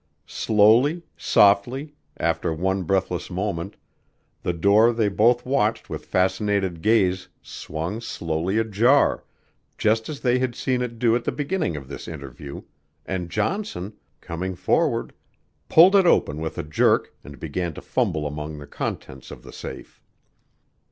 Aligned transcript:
Slowly, 0.25 1.03
softly, 1.15 1.93
after 2.17 2.51
one 2.51 2.81
breathless 2.85 3.29
moment, 3.29 3.75
the 4.41 4.51
door 4.51 4.91
they 4.91 5.09
both 5.09 5.45
watched 5.45 5.91
with 5.91 6.07
fascinated 6.07 6.81
gaze 6.81 7.27
swung 7.43 8.01
slowly 8.01 8.57
ajar, 8.57 9.23
just 9.77 10.09
as 10.09 10.21
they 10.21 10.39
had 10.39 10.55
seen 10.55 10.81
it 10.81 10.97
do 10.97 11.15
at 11.15 11.23
the 11.23 11.31
beginning 11.31 11.77
of 11.77 11.87
this 11.87 12.07
interview, 12.07 12.63
and 13.05 13.29
Johnson, 13.29 13.93
coming 14.21 14.55
forward, 14.55 15.13
pulled 15.69 15.95
it 15.95 16.07
open 16.07 16.37
with 16.41 16.57
a 16.57 16.63
jerk 16.63 17.13
and 17.23 17.39
began 17.39 17.71
to 17.75 17.81
fumble 17.83 18.25
among 18.25 18.57
the 18.57 18.65
contents 18.65 19.29
of 19.29 19.43
the 19.43 19.53
safe. 19.53 20.01